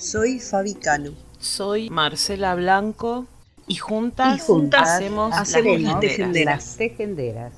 [0.00, 1.12] Soy Fabi Cano.
[1.38, 3.26] Soy Marcela Blanco
[3.66, 6.56] y juntas, y juntas hacemos, hacemos las, tejenderas.
[6.56, 7.52] Las tejenderas.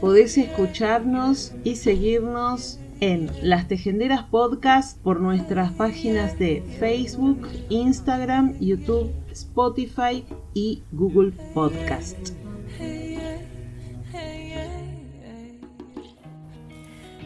[0.00, 9.12] Podés escucharnos y seguirnos en Las Tejenderas Podcast por nuestras páginas de Facebook, Instagram, YouTube,
[9.32, 10.24] Spotify
[10.54, 12.16] y Google Podcast.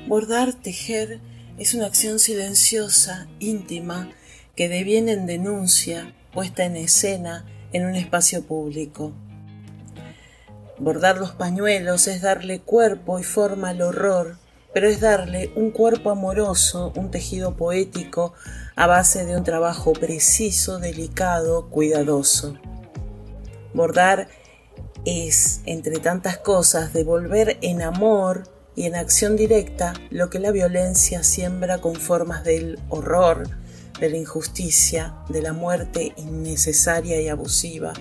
[0.09, 1.21] Bordar, tejer
[1.61, 4.09] es una acción silenciosa, íntima,
[4.57, 9.13] que deviene en denuncia, puesta en escena en un espacio público.
[10.79, 14.39] Bordar los pañuelos es darle cuerpo y forma al horror,
[14.73, 18.33] pero es darle un cuerpo amoroso, un tejido poético
[18.75, 22.59] a base de un trabajo preciso, delicado, cuidadoso.
[23.75, 24.29] Bordar
[25.05, 28.45] es, entre tantas cosas, devolver en amor
[28.81, 33.47] y en acción directa lo que la violencia siembra con formas del horror,
[34.01, 37.93] de la injusticia, de la muerte innecesaria y abusiva.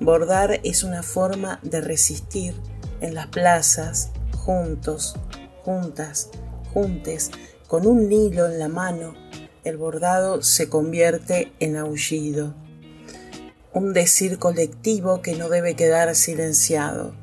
[0.00, 2.56] Bordar es una forma de resistir
[3.00, 5.14] en las plazas, juntos,
[5.62, 6.30] juntas,
[6.74, 7.30] juntes,
[7.68, 9.14] con un hilo en la mano,
[9.62, 12.56] el bordado se convierte en aullido.
[13.72, 17.14] Un decir colectivo que no debe quedar silenciado.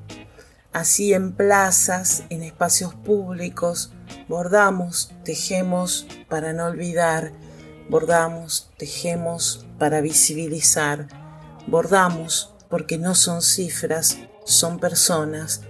[0.75, 3.93] Así en plazas, en espacios públicos,
[4.27, 7.31] bordamos, tejemos para no olvidar,
[7.89, 11.07] bordamos, tejemos para visibilizar,
[11.65, 15.61] bordamos porque no son cifras, son personas,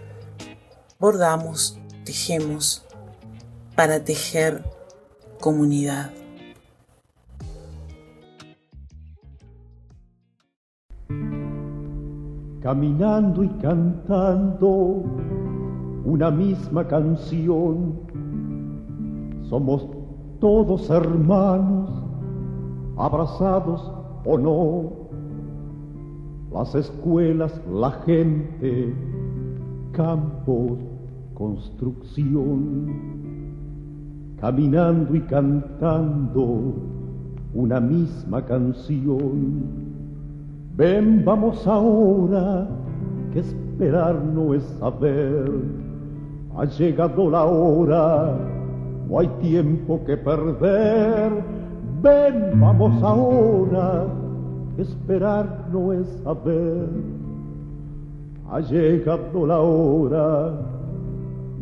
[0.97, 2.83] bordamos, tejemos
[3.75, 4.65] para tejer
[5.39, 6.09] comunidad.
[12.65, 15.03] Caminando y cantando
[16.03, 17.93] una misma canción,
[19.43, 19.87] somos
[20.39, 21.91] todos hermanos,
[22.97, 23.93] abrazados
[24.25, 24.91] o no,
[26.51, 28.95] las escuelas, la gente,
[29.91, 30.79] campos,
[31.35, 32.87] construcción,
[34.41, 36.73] caminando y cantando
[37.53, 39.84] una misma canción.
[40.77, 42.67] Ven, vamos ahora,
[43.31, 45.49] que esperar no es saber.
[46.57, 48.37] Ha llegado la hora,
[49.07, 51.31] no hay tiempo que perder.
[52.01, 54.05] Ven, vamos ahora,
[54.75, 56.89] que esperar no es saber.
[58.51, 60.51] Ha llegado la hora,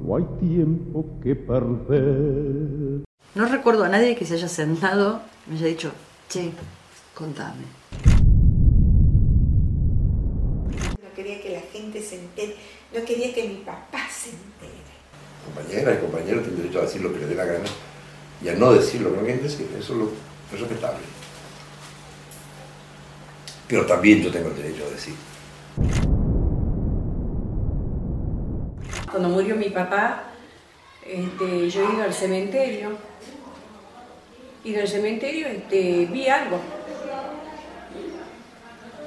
[0.04, 3.04] no hay tiempo que perder.
[3.36, 5.92] No recuerdo a nadie que se haya sentado y me haya dicho,
[6.30, 6.52] che,
[7.14, 7.64] contame.
[11.02, 12.56] No quería que la gente se entere,
[12.94, 14.84] no quería que mi papá se entere.
[15.46, 17.66] Compañeras y compañeros tienen derecho a decir lo que les dé la gana
[18.42, 20.12] y a no decir lo que no quieren decir, eso es, lo,
[20.54, 21.04] es respetable.
[23.68, 25.14] Pero también yo tengo el derecho a decir.
[29.10, 30.24] Cuando murió mi papá,
[31.06, 32.92] este, yo he ido al cementerio.
[34.64, 36.60] Y del cementerio este, vi algo.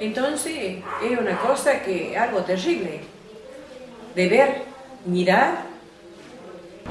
[0.01, 3.01] Entonces era una cosa que, algo terrible,
[4.15, 4.63] de ver,
[5.07, 5.65] mirar.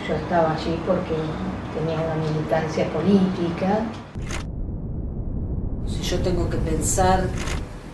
[0.07, 1.13] Yo estaba allí porque
[1.77, 3.85] tenía una militancia política.
[5.87, 7.25] Si yo tengo que pensar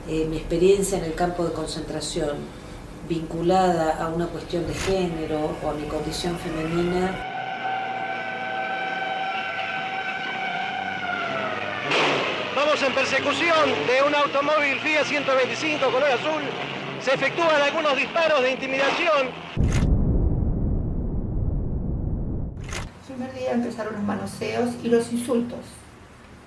[0.08, 2.38] eh, mi experiencia en el campo de concentración
[3.10, 7.31] vinculada a una cuestión de género o a mi condición femenina,
[12.84, 16.42] En persecución de un automóvil Fiat 125 color azul.
[17.00, 19.30] Se efectúan algunos disparos de intimidación.
[23.08, 25.60] El primer día empezaron los manoseos y los insultos.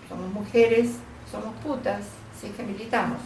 [0.08, 0.96] Somos mujeres,
[1.30, 2.00] somos putas,
[2.40, 3.18] sí que militamos.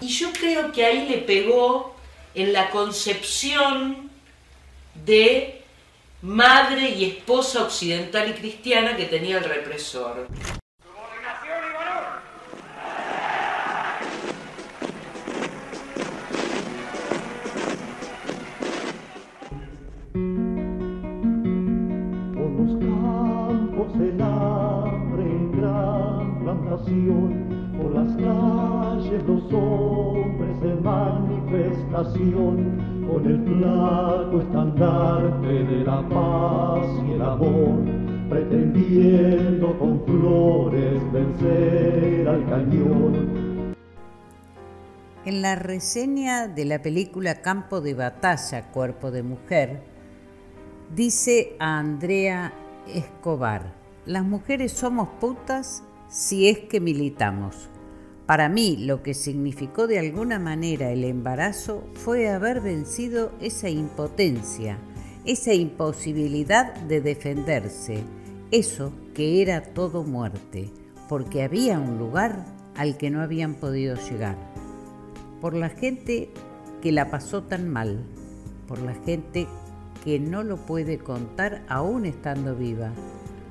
[0.00, 1.96] Y yo creo que ahí le pegó
[2.32, 4.08] en la concepción
[5.04, 5.64] de
[6.22, 10.28] madre y esposa occidental y cristiana que tenía el represor.
[27.76, 37.12] Por las calles los hombres de manifestación, con el flaco estandarte de la paz y
[37.12, 37.84] el amor,
[38.30, 43.74] pretendiendo con flores vencer al cañón.
[45.24, 49.82] En la reseña de la película Campo de Batalla, Cuerpo de Mujer,
[50.94, 52.54] dice a Andrea
[52.86, 53.74] Escobar,
[54.06, 57.68] las mujeres somos putas si es que militamos.
[58.26, 64.78] Para mí lo que significó de alguna manera el embarazo fue haber vencido esa impotencia,
[65.24, 68.02] esa imposibilidad de defenderse,
[68.50, 70.70] eso que era todo muerte,
[71.08, 72.44] porque había un lugar
[72.76, 74.36] al que no habían podido llegar.
[75.40, 76.30] Por la gente
[76.82, 78.04] que la pasó tan mal,
[78.66, 79.46] por la gente
[80.04, 82.92] que no lo puede contar aún estando viva,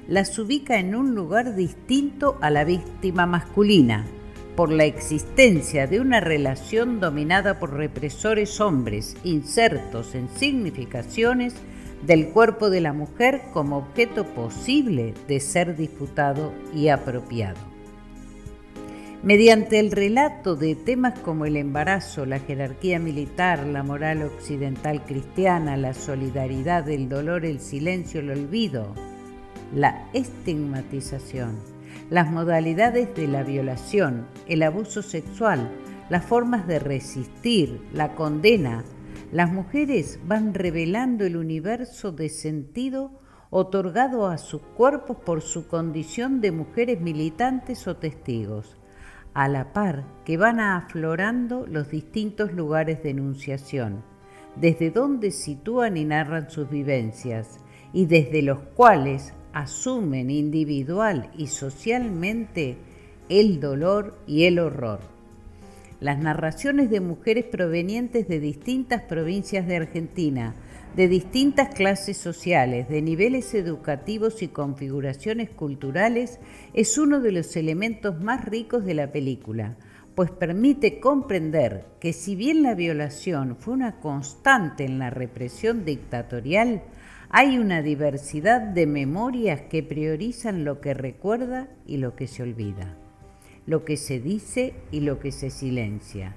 [0.09, 4.07] las ubica en un lugar distinto a la víctima masculina,
[4.59, 11.55] por la existencia de una relación dominada por represores hombres insertos en significaciones
[12.07, 17.59] del cuerpo de la mujer como objeto posible de ser disputado y apropiado.
[19.23, 25.77] Mediante el relato de temas como el embarazo, la jerarquía militar, la moral occidental cristiana,
[25.77, 28.95] la solidaridad, el dolor, el silencio, el olvido,
[29.75, 31.57] la estigmatización,
[32.11, 35.69] las modalidades de la violación, el abuso sexual,
[36.09, 38.85] las formas de resistir, la condena,
[39.31, 43.11] las mujeres van revelando el universo de sentido
[43.51, 48.77] otorgado a sus cuerpos por su condición de mujeres militantes o testigos,
[49.35, 54.03] a la par que van aflorando los distintos lugares de enunciación,
[54.57, 57.61] desde donde sitúan y narran sus vivencias,
[57.93, 62.77] y desde los cuales asumen individual y socialmente
[63.29, 65.18] el dolor y el horror
[66.01, 70.55] las narraciones de mujeres provenientes de distintas provincias de Argentina,
[70.95, 76.39] de distintas clases sociales, de niveles educativos y configuraciones culturales,
[76.73, 79.77] es uno de los elementos más ricos de la película,
[80.15, 86.83] pues permite comprender que si bien la violación fue una constante en la represión dictatorial,
[87.31, 92.97] hay una diversidad de memorias que priorizan lo que recuerda y lo que se olvida
[93.69, 96.35] lo que se dice y lo que se silencia.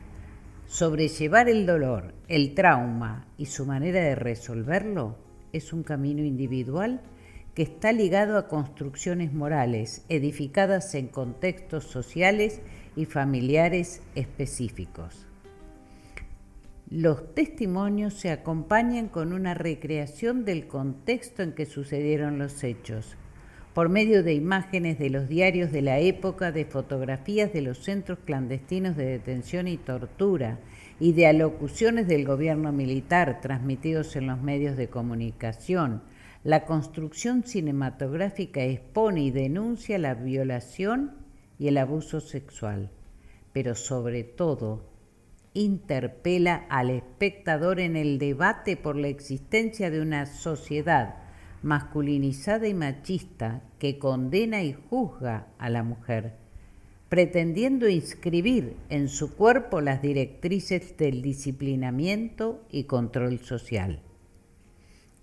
[0.68, 5.16] Sobrellevar el dolor, el trauma y su manera de resolverlo
[5.54, 7.00] es un camino individual
[7.56, 12.60] que está ligado a construcciones morales edificadas en contextos sociales
[12.98, 15.26] y familiares específicos.
[16.90, 23.16] Los testimonios se acompañan con una recreación del contexto en que sucedieron los hechos,
[23.74, 28.20] por medio de imágenes de los diarios de la época, de fotografías de los centros
[28.26, 30.60] clandestinos de detención y tortura
[31.00, 36.04] y de alocuciones del gobierno militar transmitidos en los medios de comunicación.
[36.44, 41.14] La construcción cinematográfica expone y denuncia la violación
[41.58, 42.90] y el abuso sexual,
[43.54, 44.90] pero sobre todo
[45.54, 51.21] interpela al espectador en el debate por la existencia de una sociedad
[51.64, 56.34] masculinizada y machista que condena y juzga a la mujer,
[57.10, 64.00] pretendiendo inscribir en su cuerpo las directrices del disciplinamiento y control social.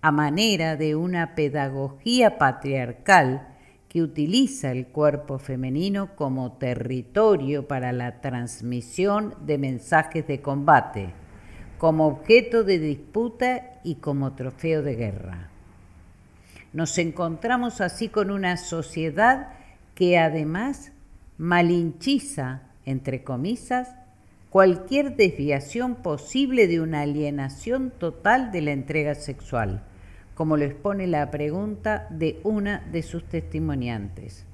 [0.00, 3.56] A manera de una pedagogía patriarcal
[3.88, 11.14] que utiliza el cuerpo femenino como territorio para la transmisión de mensajes de combate,
[11.78, 15.50] como objeto de disputa y como trofeo de guerra.
[16.72, 19.48] Nos encontramos así con una sociedad
[19.94, 20.92] que además
[21.38, 23.94] malinchiza, entre comillas,
[24.50, 29.82] cualquier desviación posible de una alienación total de la entrega sexual,
[30.34, 34.44] como lo expone la pregunta de una de sus testimoniantes.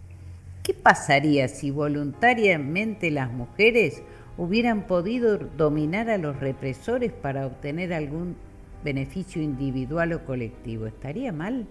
[0.62, 4.02] ¿Qué pasaría si voluntariamente las mujeres
[4.38, 8.37] hubieran podido dominar a los represores para obtener algún
[8.83, 10.87] beneficio individual o colectivo?
[10.87, 11.66] ¿Estaría mal?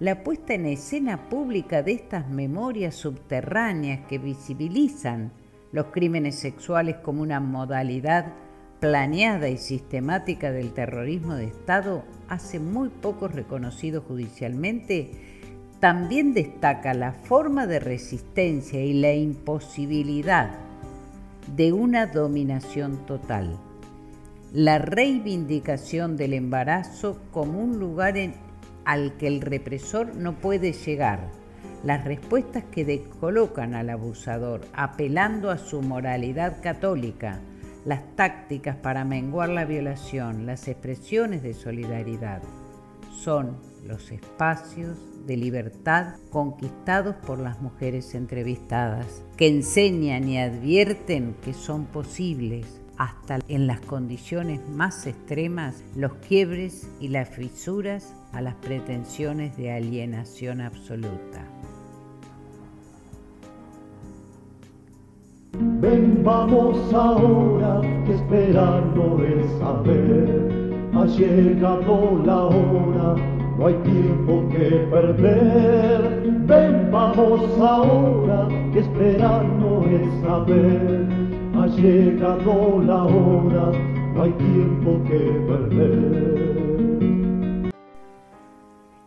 [0.00, 5.30] La puesta en escena pública de estas memorias subterráneas que visibilizan
[5.70, 8.32] los crímenes sexuales como una modalidad
[8.80, 15.12] planeada y sistemática del terrorismo de Estado hace muy poco reconocido judicialmente,
[15.78, 20.50] también destaca la forma de resistencia y la imposibilidad
[21.56, 23.60] de una dominación total.
[24.52, 28.16] La reivindicación del embarazo como un lugar
[28.84, 31.30] al que el represor no puede llegar.
[31.82, 37.40] Las respuestas que descolocan al abusador, apelando a su moralidad católica,
[37.84, 42.42] las tácticas para menguar la violación, las expresiones de solidaridad,
[43.10, 51.52] son los espacios de libertad conquistados por las mujeres entrevistadas, que enseñan y advierten que
[51.52, 58.54] son posibles hasta en las condiciones más extremas los quiebres y las fisuras a las
[58.56, 61.46] pretensiones de alienación absoluta.
[65.80, 74.86] Ven, vamos ahora, que esperando es saber, ha llegado la hora no hay tiempo que
[74.90, 76.22] perder.
[76.46, 81.06] Ven, vamos ahora, que esperar no es saber.
[81.54, 83.70] Ha llegado la hora,
[84.14, 86.93] no hay tiempo que perder.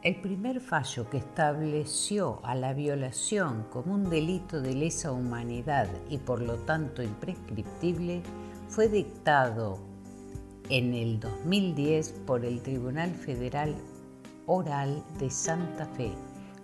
[0.08, 6.18] El primer fallo que estableció a la violación como un delito de lesa humanidad y
[6.18, 8.24] por lo tanto imprescriptible
[8.70, 9.80] fue dictado
[10.70, 13.76] en el 2010 por el Tribunal Federal
[14.46, 16.14] Oral de Santa Fe,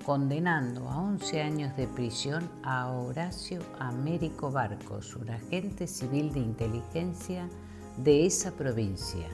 [0.06, 7.50] condenando a 11 años de prisión a Horacio Américo Barcos, un agente civil de inteligencia
[7.98, 9.28] de esa provincia.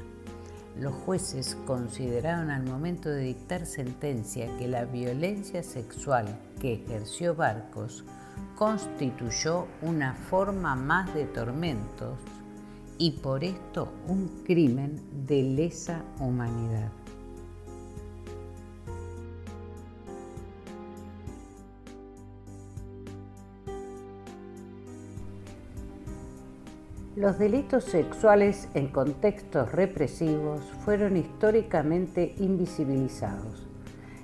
[0.79, 8.05] Los jueces consideraron al momento de dictar sentencia que la violencia sexual que ejerció Barcos
[8.55, 12.17] constituyó una forma más de tormentos
[12.97, 16.91] y por esto un crimen de lesa humanidad.
[27.19, 33.67] Los delitos sexuales en contextos represivos fueron históricamente invisibilizados.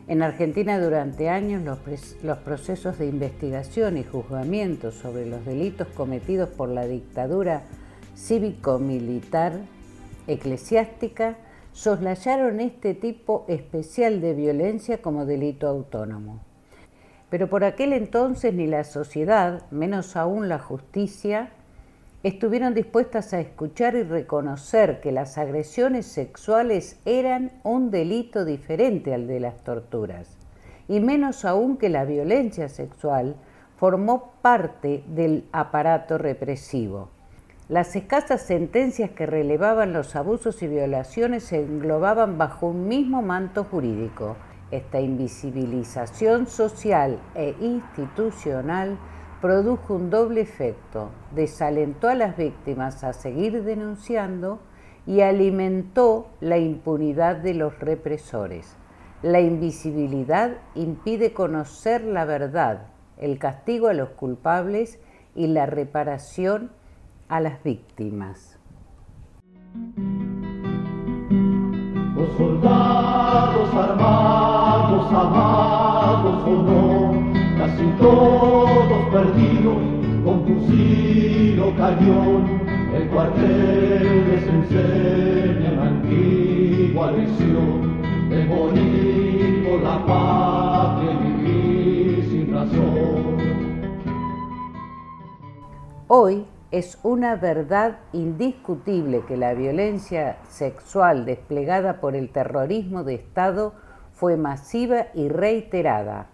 [0.07, 1.61] En Argentina durante años
[2.23, 7.63] los, procesos de investigación y juzgamiento sobre los delitos cometidos por la dictadura
[8.15, 9.59] cívico-militar
[10.27, 11.35] eclesiástica
[11.73, 16.39] soslayaron este tipo especial de violencia como delito autónomo.
[17.29, 21.51] Pero por aquel entonces ni la sociedad, menos aún la justicia,
[22.25, 29.27] estuvieron dispuestas a escuchar y reconocer que las agresiones sexuales eran un delito diferente al
[29.27, 30.35] de las torturas,
[30.87, 33.35] y menos aún que la violencia sexual
[33.77, 37.09] formó parte del aparato represivo.
[37.69, 43.65] Las escasas sentencias que relevaban los abusos y violaciones se englobaban bajo un mismo manto
[43.65, 44.35] jurídico.
[44.71, 48.97] Esta invisibilización social e institucional
[49.45, 51.11] produjo un doble efecto.
[51.35, 54.57] Desalentó a las víctimas a seguir denunciando
[55.05, 58.75] y alimentó la impunidad de los represores.
[59.21, 62.87] La invisibilidad impide conocer la verdad,
[63.19, 64.99] el castigo a los culpables
[65.35, 66.71] y la reparación
[67.27, 68.57] a las víctimas.
[72.15, 75.74] Los soldados armados, amados
[77.75, 79.77] casi todos perdidos,
[80.23, 82.61] con fusil o cañón,
[82.93, 92.53] el cuartel les enseña la antigua lección de morir por la patria y vivir sin
[92.53, 93.35] razón.
[96.07, 103.73] Hoy es una verdad indiscutible que la violencia sexual desplegada por el terrorismo de Estado
[104.13, 106.27] fue masiva y reiterada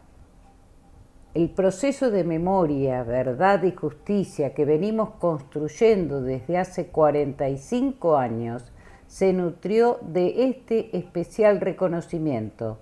[1.34, 8.72] el proceso de memoria, verdad y justicia que venimos construyendo desde hace 45 años
[9.08, 12.80] se nutrió de este especial reconocimiento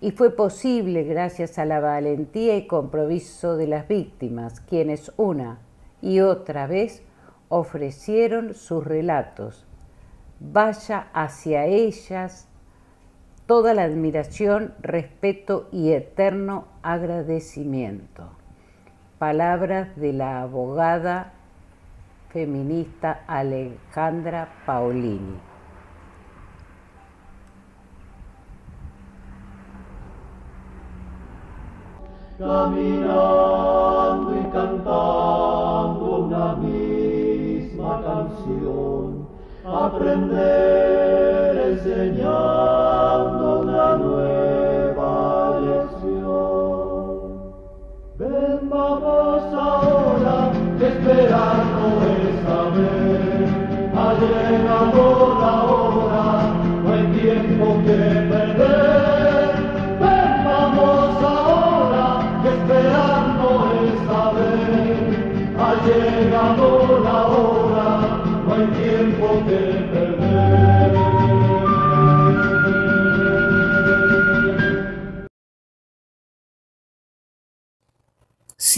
[0.00, 5.58] y fue posible gracias a la valentía y compromiso de las víctimas, quienes una
[6.00, 7.02] y otra vez
[7.48, 9.66] ofrecieron sus relatos.
[10.40, 12.47] Vaya hacia ellas
[13.48, 18.28] toda la admiración, respeto y eterno agradecimiento.
[19.18, 21.32] Palabras de la abogada
[22.30, 25.40] feminista Alejandra Paolini.
[32.38, 39.26] caminando y cantando una misma canción,
[39.64, 42.57] aprender enseñando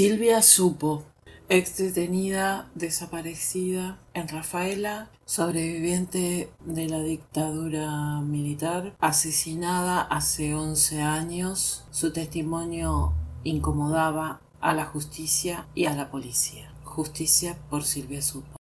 [0.01, 1.03] Silvia Supo,
[1.51, 11.85] ex detenida desaparecida en Rafaela, sobreviviente de la dictadura militar, asesinada hace 11 años.
[11.91, 13.13] Su testimonio
[13.45, 16.73] incomodaba a la justicia y a la policía.
[16.83, 18.60] Justicia por Silvia Supo.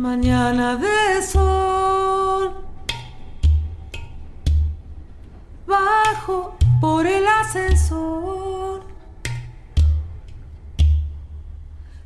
[0.00, 2.54] Mañana de sol,
[5.66, 8.82] bajo por el ascensor,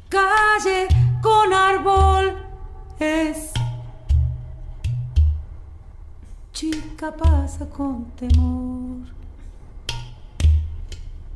[0.08, 0.88] calle
[1.22, 2.36] con árbol
[2.98, 3.52] es.
[6.52, 9.06] Chica pasa con temor.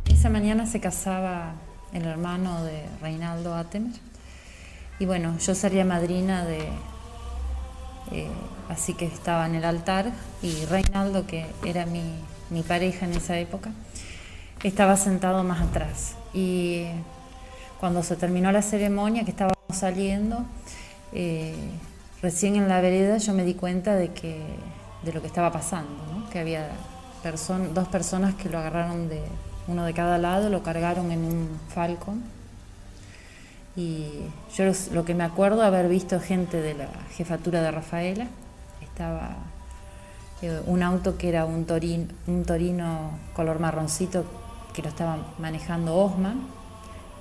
[0.07, 1.53] Esa mañana se casaba
[1.93, 4.18] el hermano de Reinaldo Atemer.
[4.99, 6.69] Y bueno, yo sería madrina de.
[8.13, 8.31] eh,
[8.69, 12.03] así que estaba en el altar y Reinaldo, que era mi,
[12.51, 13.71] mi pareja en esa época,
[14.63, 16.15] estaba sentado más atrás.
[16.35, 16.87] Y
[17.81, 20.45] cuando se terminó la ceremonia, que estábamos saliendo,
[21.13, 21.55] eh,
[22.23, 24.43] recién en la vereda yo me di cuenta de, que,
[25.05, 26.29] de lo que estaba pasando, ¿no?
[26.31, 26.69] que había
[27.75, 29.23] dos personas que lo agarraron de
[29.67, 32.23] uno de cada lado, lo cargaron en un Falcon
[33.79, 34.09] y
[34.57, 38.27] yo los- lo que me acuerdo haber visto gente de la jefatura de Rafaela,
[38.83, 39.37] estaba
[40.43, 44.25] eh, un auto que era un torino, un torino color marroncito
[44.75, 46.41] que lo estaba manejando Osman,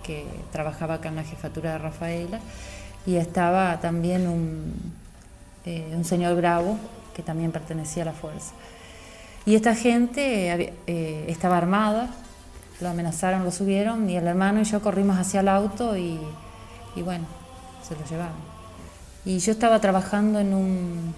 [0.03, 2.39] que trabajaba acá en la jefatura de Rafaela,
[3.05, 4.73] y estaba también un,
[5.65, 6.77] eh, un señor Bravo
[7.15, 8.53] que también pertenecía a la fuerza.
[9.45, 12.09] Y esta gente había- eh, estaba armada,
[12.81, 16.19] lo amenazaron, lo subieron, y el hermano y yo corrimos hacia el auto y,
[16.97, 17.25] y bueno,
[17.87, 18.35] se lo llevaron.
[19.23, 21.13] Y yo estaba trabajando en un,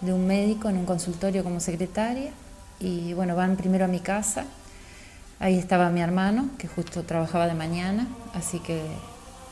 [0.00, 2.32] de un médico, en un consultorio como secretaria,
[2.80, 4.44] y bueno, van primero a mi casa,
[5.38, 8.82] ahí estaba mi hermano, que justo trabajaba de mañana, así que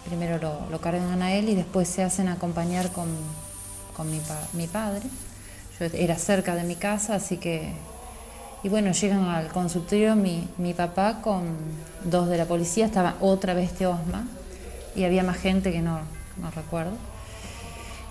[0.07, 3.09] primero lo, lo cargan a él y después se hacen acompañar con,
[3.97, 4.21] con mi,
[4.55, 5.05] mi padre.
[5.79, 7.73] Yo era cerca de mi casa, así que
[8.65, 11.45] y bueno, llegan al consultorio mi, mi papá con
[12.05, 14.27] dos de la policía, estaba otra vez este Osma
[14.95, 16.01] y había más gente que no,
[16.41, 16.93] no recuerdo.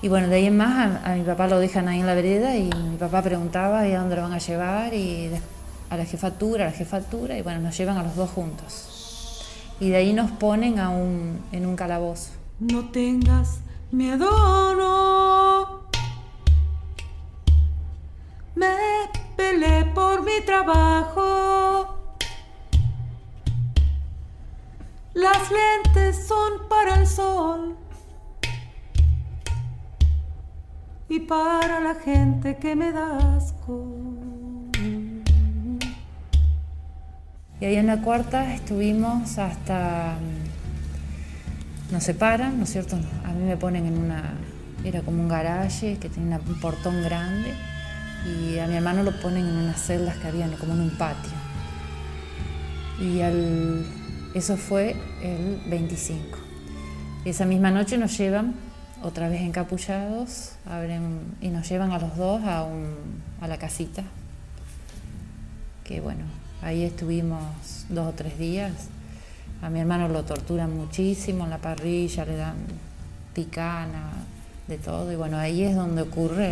[0.01, 2.55] Y bueno, de ahí en más a, mi papá lo dejan ahí en la vereda
[2.55, 4.93] y mi papá preguntaba ¿y a dónde lo van a llevar?
[4.93, 5.31] Y
[5.89, 9.43] a la jefatura, a la jefatura y bueno, nos llevan a los dos juntos.
[9.79, 12.31] Y de ahí nos ponen a un, en un calabozo.
[12.59, 13.59] No tengas
[13.91, 14.29] miedo,
[14.75, 15.81] no.
[18.55, 18.75] Me
[19.35, 21.96] peleé por mi trabajo.
[25.17, 27.75] Las lentes son para el sol
[31.09, 33.83] y para la gente que me da asco.
[37.59, 40.17] Y ahí en la cuarta estuvimos hasta.
[40.21, 42.99] mm, Nos separan, ¿no es cierto?
[43.25, 44.35] A mí me ponen en una.
[44.83, 47.55] Era como un garaje que tenía un portón grande.
[48.23, 51.31] Y a mi hermano lo ponen en unas celdas que habían como en un patio.
[53.01, 53.83] Y al,
[54.33, 56.37] eso fue el 25.
[57.25, 58.55] Esa misma noche nos llevan
[59.03, 62.67] otra vez encapullados, abren y nos llevan a los dos a,
[63.41, 64.03] a la casita.
[65.83, 66.23] Que bueno,
[66.61, 67.41] ahí estuvimos
[67.89, 68.71] dos o tres días.
[69.61, 72.55] A mi hermano lo torturan muchísimo en la parrilla, le dan
[73.33, 74.11] picana,
[74.67, 75.11] de todo.
[75.11, 76.51] Y bueno, ahí es donde ocurre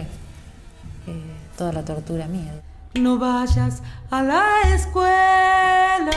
[1.08, 1.22] eh,
[1.58, 2.62] toda la tortura mía.
[2.96, 6.12] No vayas a la escuela,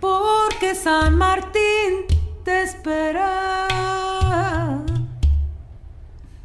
[0.00, 2.06] porque San Martín
[2.44, 3.66] te espera.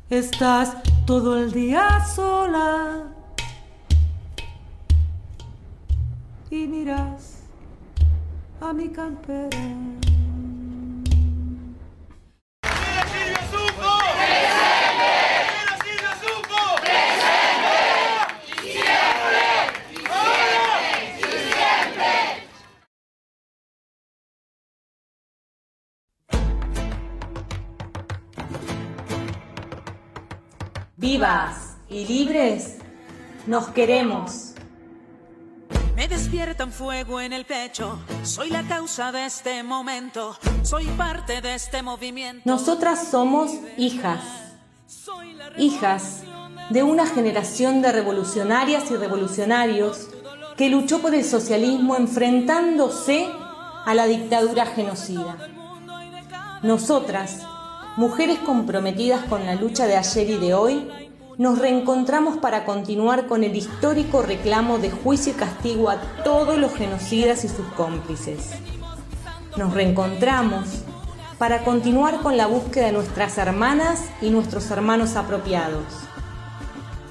[0.10, 3.04] Estás todo el día sola
[6.50, 7.40] y miras
[8.62, 10.03] a mi campera.
[31.14, 32.78] Vivas y libres,
[33.46, 34.56] nos queremos.
[35.96, 41.40] Me despierta un fuego en el pecho, soy la causa de este momento, soy parte
[41.42, 42.42] de este movimiento.
[42.46, 44.22] Nosotras somos hijas,
[45.56, 46.24] hijas
[46.72, 50.08] de una generación de revolucionarias y revolucionarios
[50.58, 53.28] que luchó por el socialismo enfrentándose
[53.86, 55.38] a la dictadura genocida.
[56.64, 57.44] Nosotras
[57.96, 60.90] mujeres comprometidas con la lucha de ayer y de hoy,
[61.38, 66.74] nos reencontramos para continuar con el histórico reclamo de juicio y castigo a todos los
[66.74, 68.52] genocidas y sus cómplices.
[69.58, 70.68] Nos reencontramos
[71.38, 75.84] para continuar con la búsqueda de nuestras hermanas y nuestros hermanos apropiados,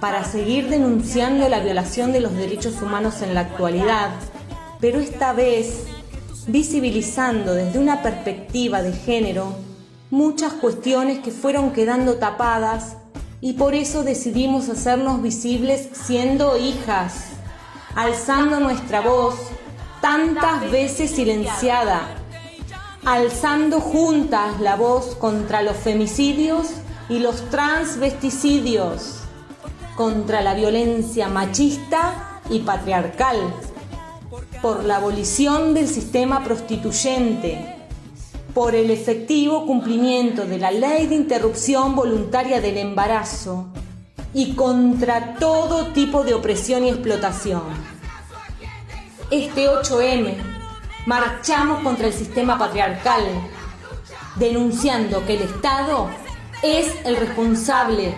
[0.01, 4.11] para seguir denunciando la violación de los derechos humanos en la actualidad,
[4.81, 5.87] pero esta vez
[6.47, 9.55] visibilizando desde una perspectiva de género
[10.11, 12.97] muchas cuestiones que fueron quedando tapadas
[13.43, 17.25] y por eso decidimos hacernos visibles siendo hijas,
[17.97, 19.35] alzando nuestra voz
[20.01, 22.03] tantas veces silenciada,
[23.05, 26.69] alzando juntas la voz contra los femicidios
[27.09, 29.23] y los transvesticidios,
[29.97, 33.39] contra la violencia machista y patriarcal,
[34.63, 37.82] por la abolición del sistema prostituyente,
[38.55, 43.69] por el efectivo cumplimiento de la ley de interrupción voluntaria del embarazo
[44.35, 47.63] y contra todo tipo de opresión y explotación.
[49.31, 50.35] Este 8M
[51.07, 53.25] marchamos contra el sistema patriarcal,
[54.37, 56.11] denunciando que el Estado
[56.63, 58.15] es el responsable,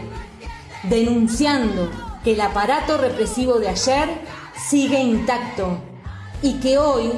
[0.85, 1.91] denunciando
[2.25, 4.09] que el aparato represivo de ayer
[4.69, 5.79] sigue intacto
[6.43, 7.13] y que hoy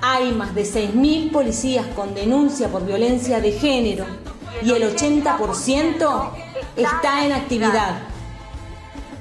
[0.00, 4.04] hay más de 6.000 policías con denuncia por violencia de género
[4.62, 6.30] y el 80%
[6.76, 8.00] está en actividad,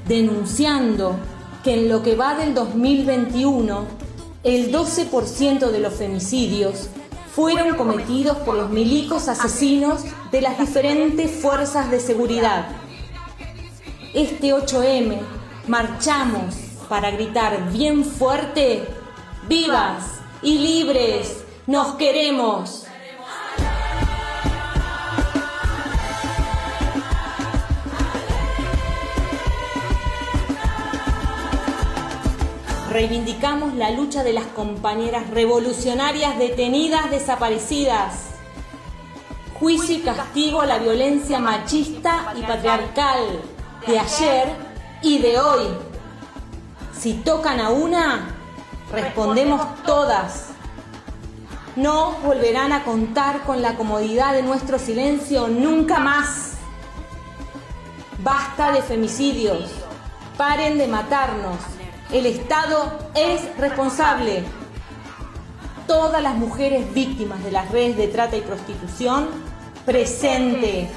[0.08, 1.20] denunciando
[1.64, 3.86] que en lo que va del 2021,
[4.44, 6.90] el 12% de los femicidios
[7.36, 12.70] fueron cometidos por los milicos asesinos de las diferentes fuerzas de seguridad.
[14.14, 15.20] Este 8M
[15.68, 16.56] marchamos
[16.90, 18.88] para gritar bien fuerte,
[19.48, 20.17] ¡vivas!
[20.42, 21.44] Y libres.
[21.66, 22.86] Nos queremos.
[32.90, 38.30] Reivindicamos la lucha de las compañeras revolucionarias detenidas desaparecidas.
[39.60, 43.42] Juicio y castigo a la violencia machista y patriarcal
[43.86, 44.50] de ayer
[45.02, 45.68] y de hoy.
[46.98, 48.37] Si tocan a una,
[48.92, 50.48] Respondemos todas.
[51.76, 56.54] No volverán a contar con la comodidad de nuestro silencio nunca más.
[58.24, 59.70] Basta de femicidios.
[60.38, 61.58] Paren de matarnos.
[62.12, 64.44] El Estado es responsable.
[65.86, 69.28] Todas las mujeres víctimas de las redes de trata y prostitución,
[69.86, 70.90] presente,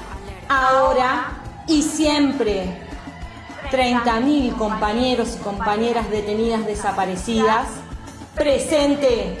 [0.47, 2.90] ahora y siempre.
[3.71, 7.69] 30.000 compañeros y compañeras detenidas desaparecidas,
[8.35, 9.37] presente,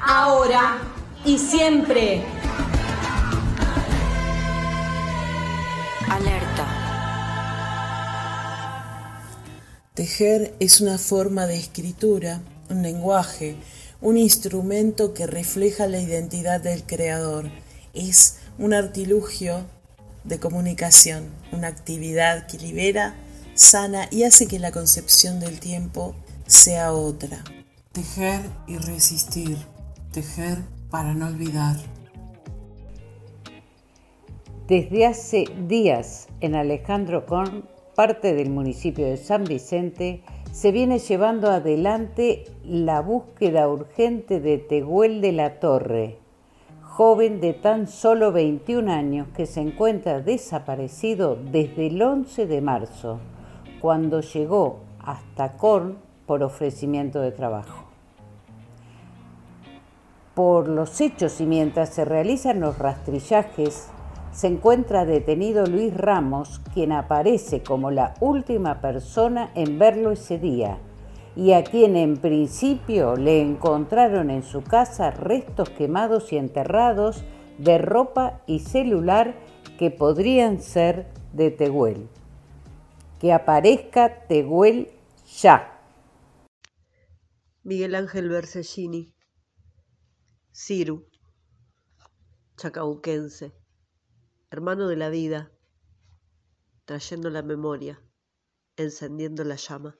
[0.00, 0.78] ahora
[1.24, 2.22] y siempre.
[6.08, 6.66] Alerta.
[9.94, 12.40] Tejer es una forma de escritura,
[12.70, 13.56] un lenguaje,
[14.00, 17.50] un instrumento que refleja la identidad del creador.
[17.94, 19.64] Es un artilugio
[20.22, 23.16] de comunicación, una actividad que libera
[23.54, 26.14] sana y hace que la concepción del tiempo
[26.46, 27.44] sea otra.
[27.92, 29.58] Tejer y resistir,
[30.12, 30.58] tejer
[30.90, 31.76] para no olvidar.
[34.66, 41.50] Desde hace días en Alejandro Korn, parte del municipio de San Vicente, se viene llevando
[41.50, 46.18] adelante la búsqueda urgente de Tehuel de la Torre,
[46.82, 53.20] joven de tan solo 21 años que se encuentra desaparecido desde el 11 de marzo,
[53.82, 57.84] cuando llegó hasta Korn por ofrecimiento de trabajo.
[60.34, 63.88] Por los hechos y mientras se realizan los rastrillajes,
[64.30, 70.78] se encuentra detenido Luis Ramos, quien aparece como la última persona en verlo ese día
[71.34, 77.24] y a quien en principio le encontraron en su casa restos quemados y enterrados
[77.58, 79.34] de ropa y celular
[79.76, 82.08] que podrían ser de Tehuel.
[83.22, 84.90] Que aparezca Tehuel
[85.40, 85.80] ya.
[87.62, 89.14] Miguel Ángel Bersellini,
[90.52, 91.08] Ciru,
[92.56, 93.54] chacabuquense
[94.52, 95.50] hermano de la vida,
[96.84, 98.02] trayendo la memoria,
[98.76, 99.96] encendiendo la llama.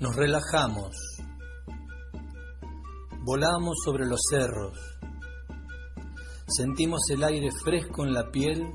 [0.00, 0.94] Nos relajamos,
[3.24, 4.76] volamos sobre los cerros,
[6.48, 8.70] sentimos el aire fresco en la piel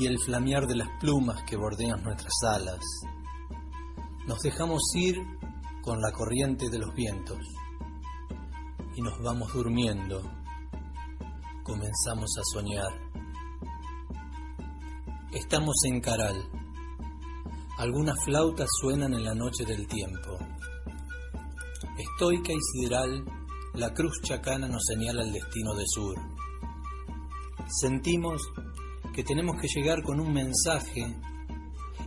[0.00, 2.80] y el flamear de las plumas que bordean nuestras alas.
[4.26, 5.16] Nos dejamos ir
[5.82, 7.38] con la corriente de los vientos
[8.96, 10.22] y nos vamos durmiendo
[11.62, 12.92] comenzamos a soñar.
[15.32, 16.36] Estamos en Caral.
[17.78, 20.38] Algunas flautas suenan en la noche del tiempo.
[21.96, 23.24] Estoica y sideral,
[23.74, 26.16] la cruz chacana nos señala el destino de sur.
[27.68, 28.42] Sentimos
[29.20, 31.14] que tenemos que llegar con un mensaje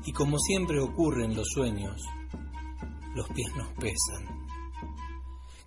[0.03, 2.01] y como siempre ocurre en los sueños,
[3.13, 4.47] los pies nos pesan.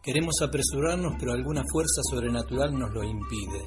[0.03, 3.65] Queremos apresurarnos, pero alguna fuerza sobrenatural nos lo impide.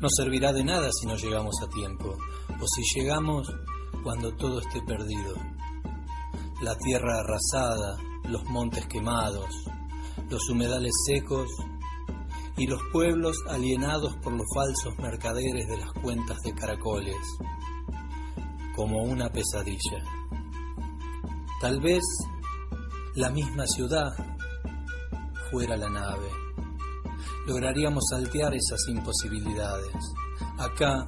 [0.00, 2.16] No servirá de nada si no llegamos a tiempo,
[2.60, 3.52] o si llegamos
[4.04, 5.34] cuando todo esté perdido.
[6.62, 7.96] La tierra arrasada,
[8.28, 9.50] los montes quemados,
[10.30, 11.48] los humedales secos
[12.56, 17.16] y los pueblos alienados por los falsos mercaderes de las cuentas de caracoles,
[18.76, 20.04] como una pesadilla.
[21.60, 22.02] Tal vez
[23.14, 24.12] la misma ciudad
[25.50, 26.44] fuera la nave
[27.46, 29.94] lograríamos saltear esas imposibilidades.
[30.58, 31.06] Acá,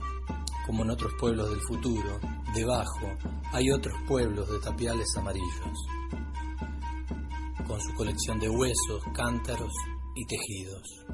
[0.66, 2.20] como en otros pueblos del futuro,
[2.54, 3.06] debajo
[3.52, 5.86] hay otros pueblos de tapiales amarillos,
[7.66, 9.72] con su colección de huesos, cántaros
[10.14, 11.05] y tejidos.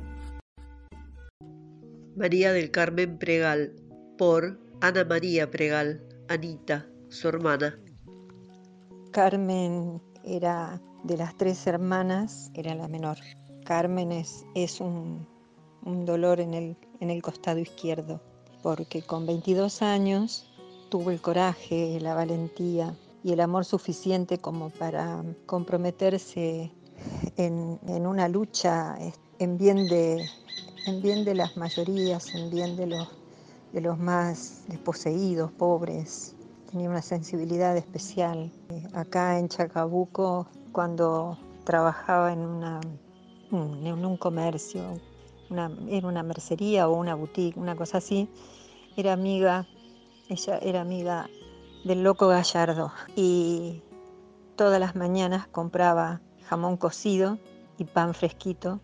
[2.16, 3.74] María del Carmen Pregal,
[4.18, 7.78] por Ana María Pregal, Anita, su hermana.
[9.12, 13.16] Carmen era de las tres hermanas, era la menor.
[13.64, 15.26] Carmen es, un,
[16.04, 18.20] dolor en el, en el costado izquierdo,
[18.62, 20.52] porque con 22 años
[20.90, 22.94] tuvo el coraje, la valentía
[23.24, 26.72] y el amor suficiente como para comprometerse
[27.36, 28.98] en, una lucha
[29.38, 30.24] en bien, de,
[30.86, 33.08] en bien de las mayorías, en bien de los,
[33.72, 36.34] de los más desposeídos, pobres.
[36.70, 38.50] Tenía una sensibilidad especial.
[38.94, 42.80] Acá en Chacabuco, cuando trabajaba en una
[43.52, 44.98] en un comercio,
[45.50, 48.30] una, en una mercería o una boutique, una cosa así,
[48.96, 49.66] era amiga,
[50.30, 51.28] ella era amiga
[51.84, 53.82] del loco Gallardo y
[54.56, 57.38] todas las mañanas compraba jamón cocido
[57.76, 58.80] y pan fresquito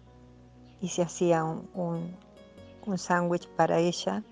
[0.81, 2.17] y se hacía un,
[2.87, 4.23] un sándwich para ella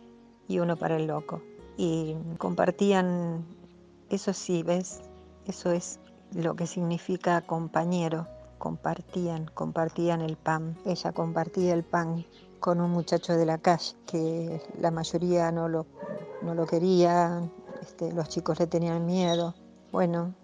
[0.49, 1.43] y uno para el loco.
[1.77, 3.45] Y compartían,
[4.11, 5.01] eso sí, ¿ves?
[5.47, 6.01] Eso es
[6.33, 8.27] lo que significa compañero
[8.59, 10.77] compartían, compartían el pan.
[10.85, 12.25] Ella compartía el pan
[12.61, 15.87] con un muchacho de la calle, que la mayoría no lo,
[16.43, 17.49] no lo quería,
[17.83, 19.55] este, los chicos le tenían miedo.
[19.93, 20.35] Bueno,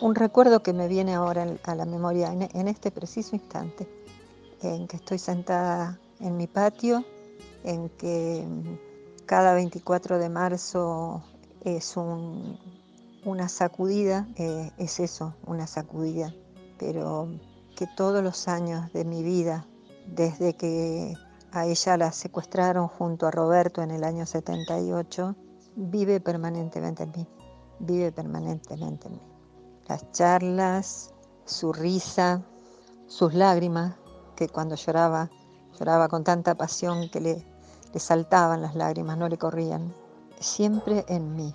[0.00, 3.88] un recuerdo que me viene ahora a la memoria en, este preciso instante,
[4.62, 7.04] en que estoy sentada en mi patio,
[7.64, 8.46] en que
[9.26, 11.22] cada 24 de marzo
[11.64, 16.34] es una sacudida, eh, es eso, una sacudida,
[16.78, 17.28] pero
[17.76, 19.66] que todos los años de mi vida,
[20.06, 21.14] desde que
[21.52, 25.34] a ella la secuestraron junto a Roberto en el año 78,
[25.76, 27.26] vive permanentemente en mí,
[27.78, 29.20] vive permanentemente en mí.
[29.88, 31.12] Las charlas,
[31.44, 32.42] su risa,
[33.06, 33.94] sus lágrimas,
[34.40, 35.28] que cuando lloraba,
[35.78, 37.44] lloraba con tanta pasión que le,
[37.92, 39.92] le saltaban las lágrimas, no le corrían.
[40.40, 41.54] Siempre en mí,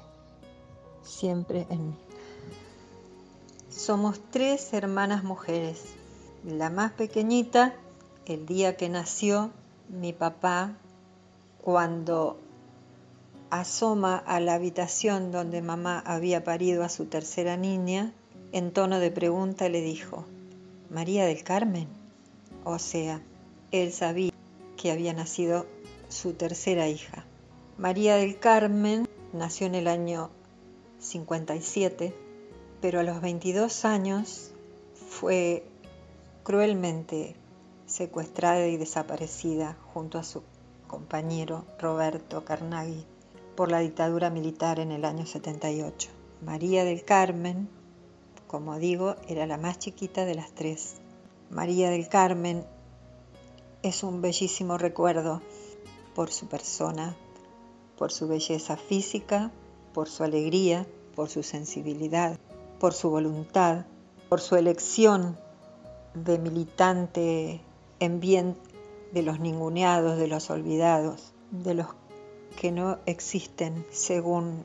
[1.02, 1.96] siempre en mí.
[3.72, 5.82] Somos tres hermanas mujeres,
[6.44, 7.74] la más pequeñita,
[8.28, 9.50] el día que nació,
[9.90, 10.74] mi papá
[11.64, 12.38] cuando
[13.50, 18.14] asoma a la habitación donde mamá había parido a su tercera niña,
[18.52, 20.26] en tono de pregunta le dijo,
[20.92, 22.05] María del Carmen.
[22.66, 23.22] O sea,
[23.72, 24.34] él sabía
[24.76, 25.68] que había nacido
[26.10, 27.24] su tercera hija.
[27.78, 30.32] María del Carmen nació en el año
[31.00, 32.14] 57,
[32.82, 34.52] pero a los 22 años
[35.10, 35.64] fue
[36.44, 37.36] cruelmente
[37.86, 40.42] secuestrada y desaparecida junto a su
[40.88, 43.06] compañero Roberto Carnaghi
[43.56, 46.10] por la dictadura militar en el año 78.
[46.42, 47.70] María del Carmen,
[48.48, 50.96] como digo, era la más chiquita de las tres.
[51.50, 52.66] María del Carmen
[53.84, 55.42] es un bellísimo recuerdo
[56.16, 57.16] por su persona,
[57.98, 59.52] por su belleza física,
[59.94, 62.38] por su alegría, por su sensibilidad,
[62.80, 63.86] por su voluntad,
[64.30, 65.38] por su elección
[66.14, 67.62] de militante
[68.00, 68.58] en bien
[69.14, 71.88] de los ninguneados, de los olvidados, de los
[72.60, 74.64] que no existen según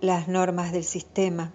[0.00, 1.52] las normas del sistema.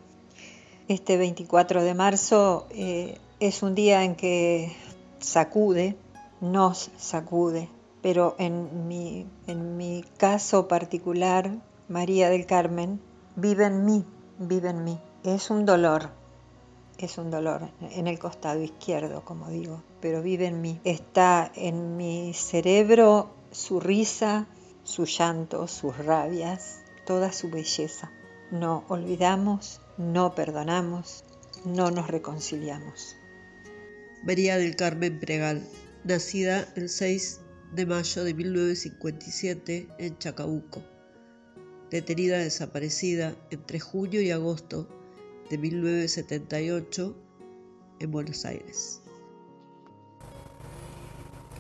[0.88, 4.76] Este 24 de marzo eh, es un día en que
[5.20, 5.96] sacude,
[6.42, 7.70] nos sacude,
[8.02, 11.52] pero en mi, en mi caso particular,
[11.88, 13.00] María del Carmen
[13.36, 14.06] vive en mí,
[14.40, 15.00] vive en mí.
[15.24, 16.10] Es un dolor,
[16.98, 20.80] es un dolor en el costado izquierdo, como digo, pero vive en mí.
[20.84, 24.48] Está en mi cerebro su risa,
[24.84, 28.12] su llanto, sus rabias, toda su belleza.
[28.50, 31.24] No olvidamos, no perdonamos,
[31.66, 33.16] no nos reconciliamos.
[34.28, 35.66] María del Carmen Pregal,
[36.04, 37.40] nacida el 6
[37.72, 40.84] de mayo de 1957 en Chacabuco,
[41.90, 44.90] detenida desaparecida entre junio y agosto
[45.50, 47.16] de 1978
[48.02, 49.00] en Buenos Aires.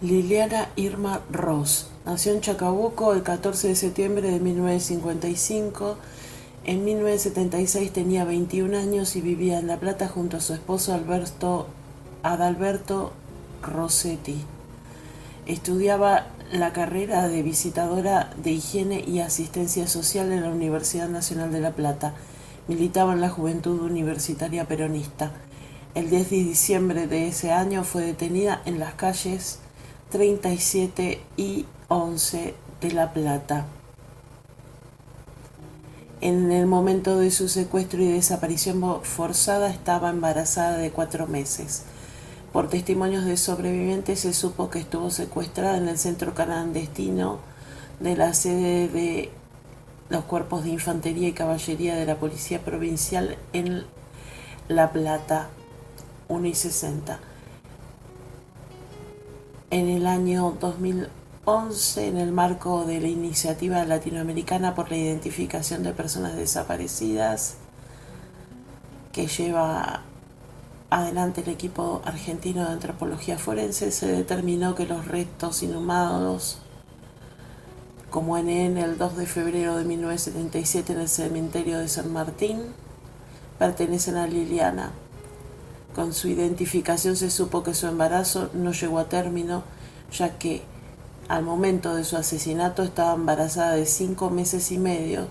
[0.01, 5.97] Liliana Irma Ross nació en Chacabuco el 14 de septiembre de 1955.
[6.65, 11.67] En 1976 tenía 21 años y vivía en La Plata junto a su esposo Alberto
[12.33, 13.13] Adalberto
[13.61, 14.43] Rossetti.
[15.45, 21.61] Estudiaba la carrera de visitadora de higiene y asistencia social en la Universidad Nacional de
[21.61, 22.15] La Plata.
[22.67, 25.31] Militaba en la Juventud Universitaria Peronista.
[25.95, 29.59] El 10 de diciembre de ese año fue detenida en las calles
[30.09, 33.67] 37 y 11 de La Plata.
[36.19, 41.83] En el momento de su secuestro y desaparición forzada estaba embarazada de cuatro meses.
[42.57, 47.37] Por testimonios de sobrevivientes se supo que estuvo secuestrada en el centro clandestino
[47.99, 49.29] de la sede de
[50.09, 53.85] los cuerpos de infantería y caballería de la Policía Provincial en
[54.69, 55.49] La Plata,
[56.29, 57.19] 1 y 60
[59.69, 65.93] en el año 2011 en el marco de la iniciativa latinoamericana por la identificación de
[65.93, 67.57] personas desaparecidas
[69.11, 70.06] que lleva
[70.89, 76.59] adelante el equipo argentino de antropología forense se determinó que los restos inhumados
[78.09, 82.61] como en el 2 de febrero de 1977 en el cementerio de San Martín
[83.59, 84.91] pertenecen a Liliana
[85.97, 89.63] con su identificación se supo que su embarazo no llegó a término,
[90.15, 90.61] ya que
[91.27, 95.27] al momento de su asesinato estaba embarazada de cinco meses y medio.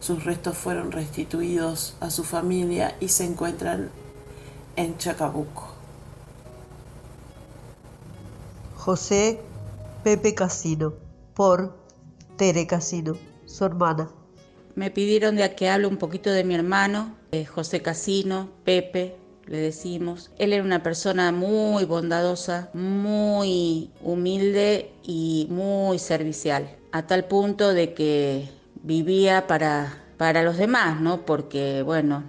[0.00, 3.90] Sus restos fueron restituidos a su familia y se encuentran
[4.78, 5.74] en Chacabuco.
[8.76, 9.40] José
[10.04, 10.94] Pepe Casino,
[11.34, 11.76] por
[12.36, 13.14] Tere Casino,
[13.44, 14.08] su hermana.
[14.76, 19.58] Me pidieron de que hable un poquito de mi hermano, eh, José Casino, Pepe, le
[19.58, 20.30] decimos.
[20.38, 27.94] Él era una persona muy bondadosa, muy humilde y muy servicial, a tal punto de
[27.94, 28.48] que
[28.84, 31.26] vivía para, para los demás, ¿no?
[31.26, 32.22] Porque, bueno,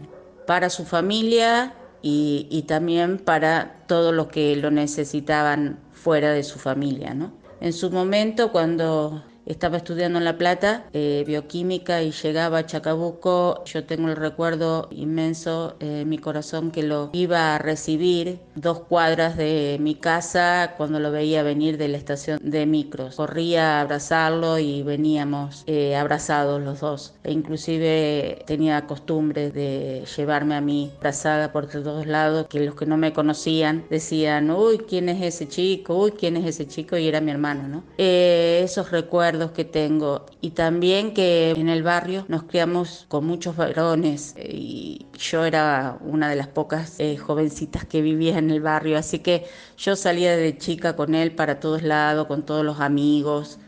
[0.48, 6.60] para su familia y, y también para todos los que lo necesitaban fuera de su
[6.60, 7.32] familia, ¿no?
[7.62, 13.64] En su momento, cuando estaba estudiando en La Plata, eh, bioquímica, y llegaba a Chacabuco.
[13.66, 19.36] Yo tengo el recuerdo inmenso en mi corazón que lo iba a recibir dos cuadras
[19.38, 23.16] de mi casa cuando lo veía venir de la estación de micros.
[23.16, 27.16] Corría a abrazarlo y veníamos eh, abrazados los dos.
[27.24, 32.86] E inclusive tenía costumbre de llevarme a mí abrazada por todos lados, que los que
[32.86, 35.96] no me conocían decían, uy, ¿quién es ese chico?
[35.96, 36.98] Uy, ¿quién es ese chico?
[36.98, 37.84] Y era mi hermano, ¿no?
[37.98, 40.26] Eh, esos recuerdos que tengo.
[40.42, 46.30] Y también que en el barrio nos criamos con muchos varones y yo era una
[46.30, 49.46] de las pocas eh, jovencitas que vivía en el barrio, así que
[49.78, 53.60] yo salía de chica con él para todos lados, con todos los amigos,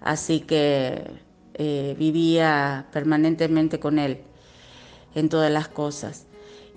[0.00, 1.04] así que
[1.54, 4.22] eh, vivía permanentemente con él
[5.14, 6.26] en todas las cosas.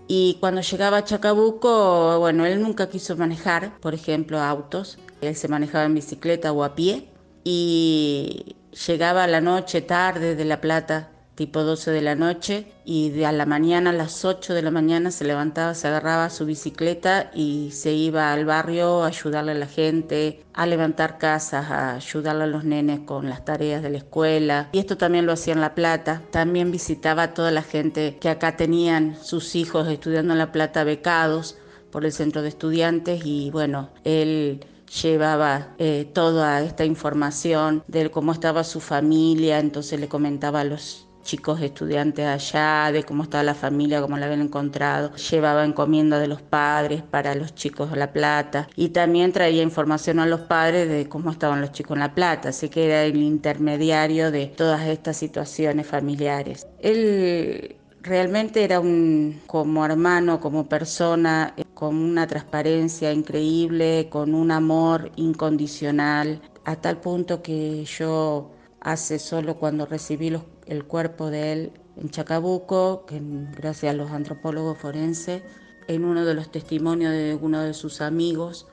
[0.08, 4.98] Y cuando llegaba a Chacabuco, bueno, él nunca quiso manejar, por ejemplo, autos.
[5.22, 7.10] Él se manejaba en bicicleta o a pie.
[7.44, 8.56] Y
[8.88, 13.26] llegaba a la noche, tarde de La Plata, tipo 12 de la noche y de
[13.26, 17.32] a la mañana a las 8 de la mañana se levantaba, se agarraba su bicicleta
[17.34, 22.44] y se iba al barrio a ayudarle a la gente, a levantar casas, a ayudarle
[22.44, 24.70] a los nenes con las tareas de la escuela.
[24.74, 26.22] Y esto también lo hacía en La Plata.
[26.32, 30.84] También visitaba a toda la gente que acá tenían sus hijos estudiando en La Plata
[30.84, 31.58] becados
[31.92, 34.66] por el centro de estudiantes y bueno, él
[35.02, 41.08] llevaba eh, toda esta información de cómo estaba su familia, entonces le comentaba a los
[41.24, 45.16] chicos estudiantes allá, de cómo estaba la familia, cómo la habían encontrado.
[45.16, 50.20] Llevaba encomienda de los padres para los chicos de La Plata y también traía información
[50.20, 53.16] a los padres de cómo estaban los chicos en La Plata, así que era el
[53.16, 56.68] intermediario de todas estas situaciones familiares.
[56.80, 64.52] Él realmente era un como hermano, como persona, eh, con una transparencia increíble, con un
[64.52, 68.52] amor incondicional, a tal punto que yo
[68.82, 70.32] hace solo cuando recibí
[70.68, 73.22] el cuerpo de él en Chacabuco, que
[73.56, 75.42] gracias a los antropólogos forenses,
[75.88, 78.68] en uno de los testimonios de uno de sus amigos,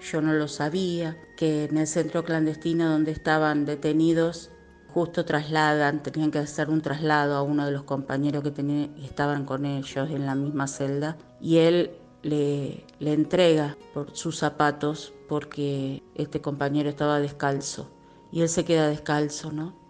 [0.00, 4.50] yo no lo sabía, que en el centro clandestino donde estaban detenidos,
[4.94, 9.44] justo trasladan, tenían que hacer un traslado a uno de los compañeros que tenían, estaban
[9.44, 16.02] con ellos en la misma celda, y él le, le entrega por sus zapatos porque
[16.14, 17.90] este compañero estaba descalzo,
[18.32, 19.80] y él se queda descalzo, ¿no?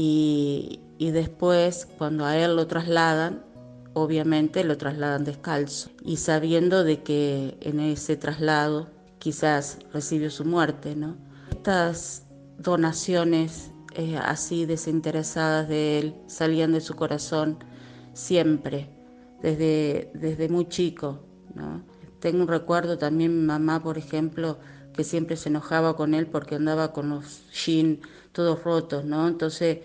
[0.00, 3.42] y, después cuando a él lo trasladan,
[3.94, 10.94] obviamente lo trasladan descalzo y sabiendo de que en ese traslado quizás recibió su muerte,
[10.94, 11.16] ¿no?
[11.50, 12.22] Estas
[12.58, 17.58] donaciones eh, así desinteresadas de él salían de su corazón
[18.12, 18.88] siempre,
[19.42, 21.18] desde, desde muy chico,
[21.56, 21.82] ¿no?
[22.20, 24.58] Tengo un recuerdo también mi mamá, por ejemplo,
[24.92, 27.98] que siempre se enojaba con él porque andaba con los jeans
[28.30, 29.26] todos rotos, ¿no?
[29.26, 29.78] Entonces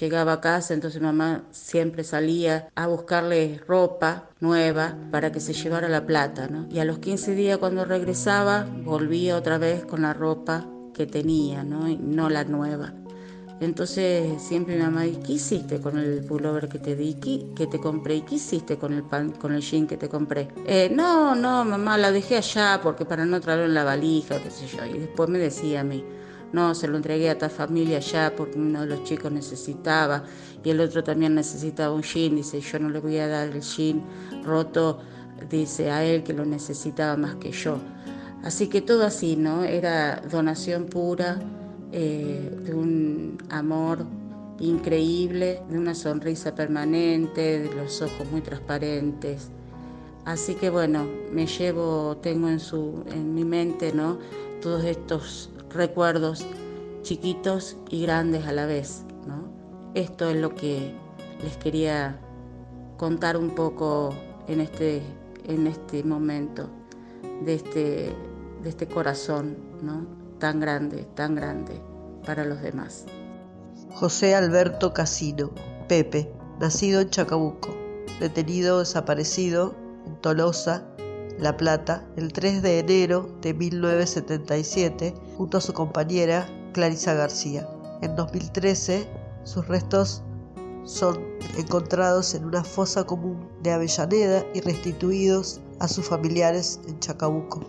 [0.00, 5.88] llegaba a casa, entonces mamá siempre salía a buscarle ropa nueva para que se llevara
[5.88, 6.66] la plata, ¿no?
[6.72, 11.62] Y a los 15 días cuando regresaba, volvía otra vez con la ropa que tenía,
[11.62, 11.88] ¿no?
[11.88, 12.94] Y no la nueva.
[13.60, 17.14] Entonces siempre mi mamá, ¿y qué hiciste con el pullover que te di?
[17.54, 18.16] ¿Qué, te compré?
[18.16, 20.48] ¿Y qué hiciste con el pan, con el jean que te compré?
[20.66, 24.50] Eh, no, no, mamá, la dejé allá porque para no traerlo en la valija, qué
[24.50, 24.86] sé yo.
[24.86, 26.02] Y después me decía a mí,
[26.54, 30.24] no, se lo entregué a esta familia allá porque uno de los chicos necesitaba
[30.64, 33.60] y el otro también necesitaba un jean, dice, yo no le voy a dar el
[33.60, 34.02] jean
[34.42, 35.00] roto,
[35.50, 37.78] dice a él que lo necesitaba más que yo.
[38.42, 39.64] Así que todo así, ¿no?
[39.64, 41.38] Era donación pura,
[41.92, 44.06] eh, de un amor
[44.58, 49.48] increíble, de una sonrisa permanente, de los ojos muy transparentes.
[50.24, 54.18] Así que bueno, me llevo, tengo en, su, en mi mente, ¿no?
[54.60, 56.46] Todos estos recuerdos
[57.02, 59.04] chiquitos y grandes a la vez.
[59.26, 59.48] ¿no?
[59.94, 60.92] Esto es lo que
[61.42, 62.18] les quería
[62.96, 64.14] contar un poco
[64.48, 65.02] en este,
[65.44, 66.68] en este momento
[67.44, 68.14] de este,
[68.62, 70.19] de este corazón ¿no?
[70.40, 71.80] Tan grande, tan grande
[72.26, 73.04] para los demás.
[73.94, 75.50] José Alberto Casino,
[75.88, 77.68] Pepe, nacido en Chacabuco,
[78.18, 79.76] detenido desaparecido
[80.06, 80.84] en Tolosa
[81.38, 87.68] la Plata el 3 de enero de 1977 junto a su compañera Clarisa García.
[88.02, 89.08] En 2013
[89.44, 90.22] sus restos
[90.84, 91.18] son
[91.56, 97.60] encontrados en una fosa común de Avellaneda y restituidos a sus familiares en Chacabuco.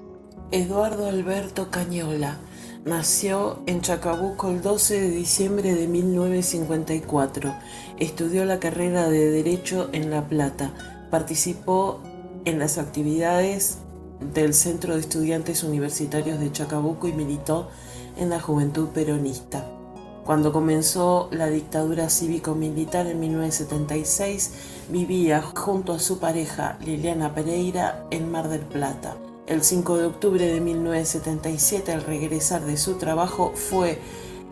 [0.52, 2.38] Eduardo Alberto Cañola
[2.86, 7.54] nació en Chacabuco el 12 de diciembre de 1954.
[8.00, 10.74] Estudió la carrera de Derecho en La Plata.
[11.10, 12.02] Participó
[12.46, 13.78] en las actividades
[14.34, 17.70] del Centro de Estudiantes Universitarios de Chacabuco y militó
[18.18, 19.68] en la Juventud Peronista.
[20.26, 24.52] Cuando comenzó la dictadura cívico-militar en 1976,
[24.90, 29.18] vivía junto a su pareja Liliana Pereira en Mar del Plata.
[29.48, 34.00] El 5 de octubre de 1977, al regresar de su trabajo, fue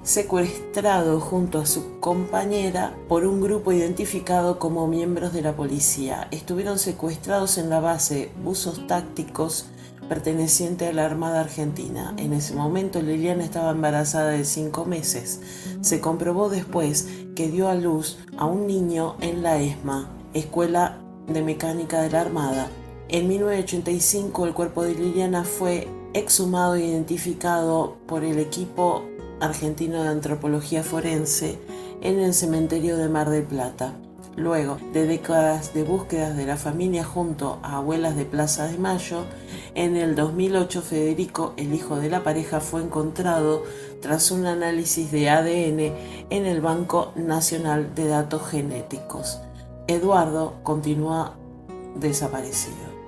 [0.03, 6.27] secuestrado junto a su compañera por un grupo identificado como miembros de la policía.
[6.31, 9.67] Estuvieron secuestrados en la base Buzos Tácticos
[10.09, 12.15] perteneciente a la Armada Argentina.
[12.17, 15.39] En ese momento Liliana estaba embarazada de cinco meses.
[15.81, 21.43] Se comprobó después que dio a luz a un niño en la ESMA, Escuela de
[21.43, 22.69] Mecánica de la Armada.
[23.11, 29.01] En 1985 el cuerpo de Liliana fue exhumado e identificado por el equipo
[29.39, 31.57] argentino de antropología forense
[32.01, 33.95] en el cementerio de Mar del Plata.
[34.35, 39.23] Luego de décadas de búsquedas de la familia junto a abuelas de Plaza de Mayo,
[39.73, 43.63] en el 2008 Federico, el hijo de la pareja, fue encontrado
[44.03, 45.95] tras un análisis de ADN
[46.29, 49.39] en el Banco Nacional de Datos Genéticos.
[49.87, 51.35] Eduardo continúa
[51.95, 52.98] desaparecido.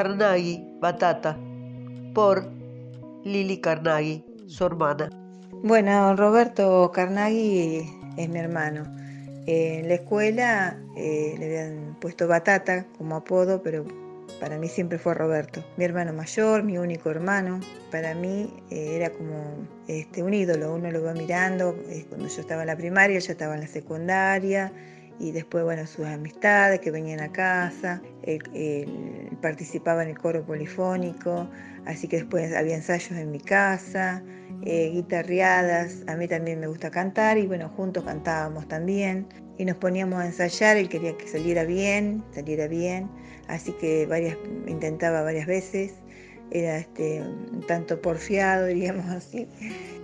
[0.00, 1.36] Carnaghi, Batata,
[2.14, 2.50] por
[3.22, 5.10] Lili Carnaghi, su hermana.
[5.62, 7.84] Bueno, Roberto Carnaghi
[8.16, 8.84] es mi hermano.
[9.46, 13.84] En la escuela eh, le habían puesto Batata como apodo, pero
[14.40, 15.62] para mí siempre fue Roberto.
[15.76, 17.60] Mi hermano mayor, mi único hermano.
[17.90, 20.76] Para mí eh, era como este, un ídolo.
[20.76, 21.76] Uno lo va mirando.
[21.90, 24.72] eh, cuando yo estaba en la primaria, yo estaba en la secundaria.
[25.20, 28.00] Y después, bueno, sus amistades que venían a casa.
[28.22, 31.46] Él, él participaba en el coro polifónico.
[31.84, 34.22] Así que después había ensayos en mi casa,
[34.64, 36.04] eh, guitarreadas.
[36.06, 39.26] A mí también me gusta cantar y bueno, juntos cantábamos también.
[39.58, 43.10] Y nos poníamos a ensayar, él quería que saliera bien, saliera bien.
[43.46, 45.92] Así que varias, intentaba varias veces.
[46.50, 49.46] Era este, un tanto porfiado, diríamos así.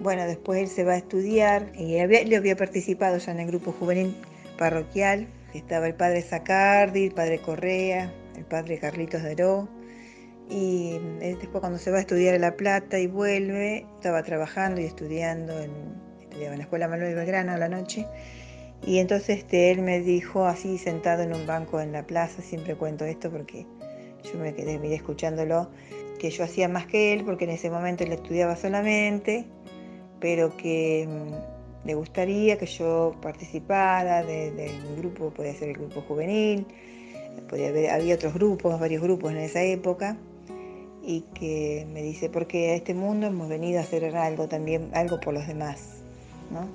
[0.02, 3.46] Bueno, después él se va a estudiar y había, él había participado ya en el
[3.46, 4.14] grupo juvenil
[4.56, 5.28] parroquial.
[5.54, 9.68] Estaba el padre Zacardi, el padre Correa, el padre Carlitos Daró.
[10.48, 14.80] Y eh, después cuando se va a estudiar a La Plata y vuelve, estaba trabajando
[14.80, 15.72] y estudiando, en,
[16.20, 18.06] estudiaba en la Escuela Manuel Belgrano a la noche.
[18.84, 22.76] Y entonces este, él me dijo, así sentado en un banco en la plaza, siempre
[22.76, 23.66] cuento esto porque
[24.22, 25.70] yo me quedé miré escuchándolo,
[26.18, 29.46] que yo hacía más que él porque en ese momento él estudiaba solamente,
[30.20, 31.55] pero que mm,
[31.86, 36.66] le gustaría que yo participara del de, un grupo, podía ser el grupo juvenil,
[37.48, 40.16] podía haber, había otros grupos, varios grupos en esa época,
[41.04, 45.20] y que me dice, porque a este mundo hemos venido a hacer algo también, algo
[45.20, 46.02] por los demás,
[46.50, 46.68] ¿no?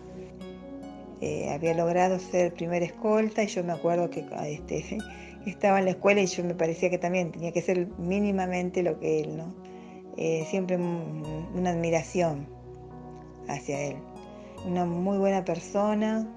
[1.19, 4.97] Eh, había logrado ser primera escolta y yo me acuerdo que este,
[5.45, 8.97] estaba en la escuela y yo me parecía que también tenía que ser mínimamente lo
[8.97, 9.53] que él, ¿no?
[10.15, 12.47] Eh, siempre una admiración
[13.49, 13.97] hacia él.
[14.65, 16.27] Una muy buena persona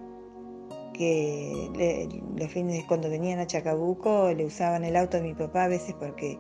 [0.93, 5.68] que los fines cuando venían a Chacabuco le usaban el auto de mi papá a
[5.68, 6.39] veces porque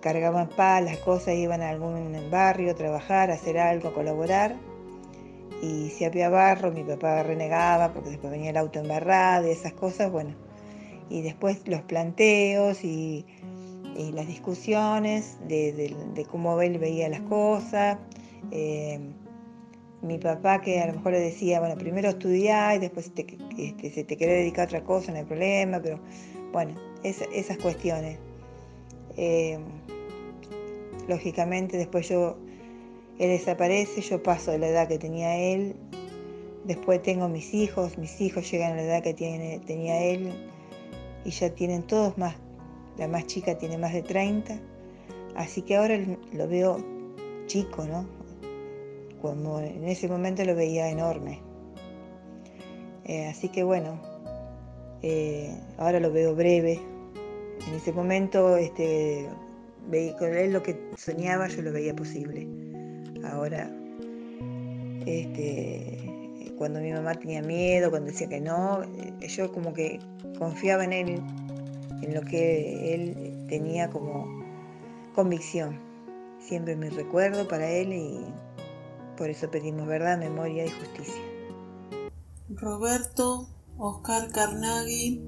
[0.00, 4.56] cargaban palas, cosas, iban a algún barrio a trabajar, a hacer algo, a colaborar
[5.62, 9.72] y si había barro, mi papá renegaba porque después venía el auto embarrado y esas
[9.72, 10.34] cosas, bueno.
[11.08, 13.24] Y después los planteos y,
[14.12, 17.98] las discusiones de, cómo él veía las cosas.
[18.50, 19.00] Eh,
[20.06, 23.26] mi papá que a lo mejor le decía, bueno, primero estudiar y después te,
[23.58, 25.98] este, se te quiere dedicar a otra cosa, no hay problema, pero
[26.52, 28.18] bueno, es, esas cuestiones.
[29.16, 29.58] Eh,
[31.08, 32.36] lógicamente después yo
[33.18, 35.74] él desaparece, yo paso de la edad que tenía él,
[36.64, 40.32] después tengo mis hijos, mis hijos llegan a la edad que tenía él
[41.24, 42.36] y ya tienen todos más,
[42.98, 44.60] la más chica tiene más de 30,
[45.34, 45.98] así que ahora
[46.32, 46.84] lo veo
[47.46, 48.06] chico, ¿no?
[49.20, 51.40] Como en ese momento lo veía enorme.
[53.04, 54.00] Eh, así que bueno,
[55.02, 56.80] eh, ahora lo veo breve.
[57.68, 59.28] En ese momento, este,
[60.18, 62.46] con él lo que soñaba yo lo veía posible.
[63.24, 63.70] Ahora,
[65.06, 66.06] este,
[66.58, 68.82] cuando mi mamá tenía miedo, cuando decía que no,
[69.20, 69.98] yo como que
[70.38, 71.22] confiaba en él,
[72.02, 74.26] en lo que él tenía como
[75.14, 75.78] convicción.
[76.38, 78.24] Siempre me recuerdo para él y
[79.16, 81.22] por eso pedimos verdad, memoria y justicia.
[82.48, 83.48] Roberto
[83.78, 85.22] Oscar Carnaghi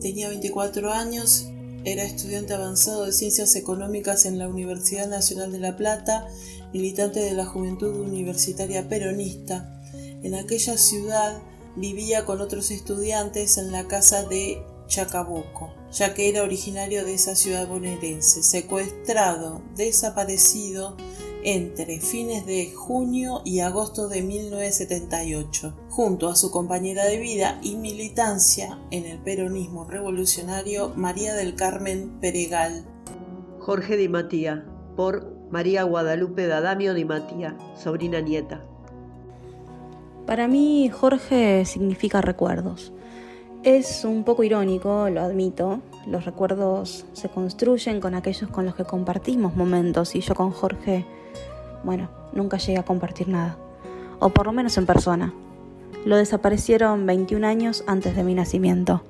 [0.00, 1.48] tenía 24 años,
[1.84, 6.26] era estudiante avanzado de Ciencias Económicas en la Universidad Nacional de La Plata
[6.74, 9.80] militante de la Juventud Universitaria Peronista.
[10.22, 11.40] En aquella ciudad
[11.76, 17.36] vivía con otros estudiantes en la casa de Chacabuco, ya que era originario de esa
[17.36, 20.96] ciudad bonaerense, secuestrado, desaparecido
[21.44, 27.76] entre fines de junio y agosto de 1978, junto a su compañera de vida y
[27.76, 32.86] militancia en el peronismo revolucionario María del Carmen Peregal.
[33.60, 34.66] Jorge Di Matía,
[34.96, 38.64] por María Guadalupe Dadamio Di Matía, sobrina nieta.
[40.26, 42.92] Para mí Jorge significa recuerdos.
[43.64, 45.80] Es un poco irónico, lo admito.
[46.06, 51.06] Los recuerdos se construyen con aquellos con los que compartimos momentos y yo con Jorge
[51.84, 53.56] bueno, nunca llegué a compartir nada.
[54.18, 55.32] O por lo menos en persona.
[56.04, 59.02] Lo desaparecieron 21 años antes de mi nacimiento.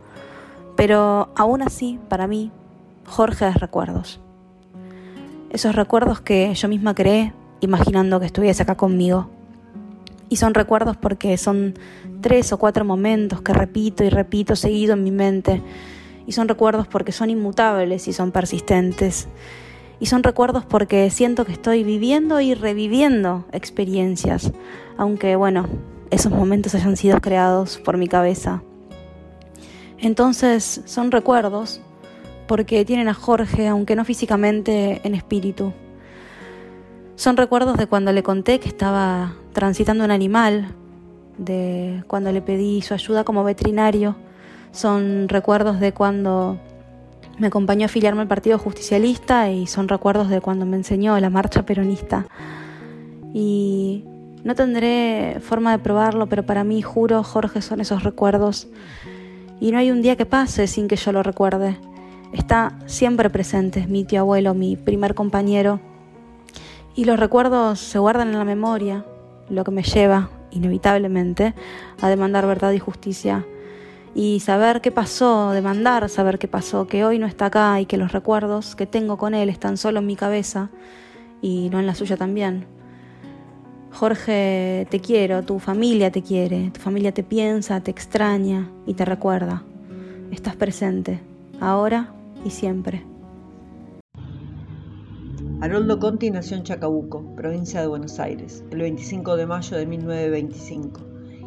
[0.76, 2.50] Pero aún así, para mí,
[3.06, 4.20] Jorge es recuerdos.
[5.50, 9.30] Esos recuerdos que yo misma creé imaginando que estuviese acá conmigo.
[10.28, 11.74] Y son recuerdos porque son
[12.20, 15.62] tres o cuatro momentos que repito y repito seguido en mi mente.
[16.26, 19.28] Y son recuerdos porque son inmutables y son persistentes
[20.00, 24.52] y son recuerdos porque siento que estoy viviendo y reviviendo experiencias,
[24.96, 25.66] aunque bueno,
[26.10, 28.62] esos momentos hayan sido creados por mi cabeza.
[29.98, 31.80] Entonces son recuerdos
[32.46, 35.72] porque tienen a Jorge, aunque no físicamente, en espíritu.
[37.16, 40.74] Son recuerdos de cuando le conté que estaba transitando un animal,
[41.38, 44.16] de cuando le pedí su ayuda como veterinario.
[44.72, 46.58] Son recuerdos de cuando
[47.38, 51.30] me acompañó a afiliarme al Partido Justicialista y son recuerdos de cuando me enseñó la
[51.30, 52.26] marcha peronista.
[53.32, 54.04] Y
[54.42, 58.68] no tendré forma de probarlo, pero para mí, juro, Jorge, son esos recuerdos.
[59.60, 61.78] Y no hay un día que pase sin que yo lo recuerde.
[62.32, 65.80] Está siempre presente, mi tío abuelo, mi primer compañero.
[66.94, 69.04] Y los recuerdos se guardan en la memoria,
[69.48, 71.54] lo que me lleva, inevitablemente,
[72.00, 73.44] a demandar verdad y justicia
[74.14, 77.96] y saber qué pasó, demandar saber qué pasó, que hoy no está acá y que
[77.96, 80.70] los recuerdos que tengo con él están solo en mi cabeza
[81.42, 82.66] y no en la suya también.
[83.92, 89.04] Jorge, te quiero, tu familia te quiere, tu familia te piensa, te extraña y te
[89.04, 89.62] recuerda.
[90.30, 91.20] Estás presente,
[91.60, 92.12] ahora
[92.44, 93.13] y siempre.
[95.64, 101.00] Haroldo Conti nació en Chacabuco, provincia de Buenos Aires, el 25 de mayo de 1925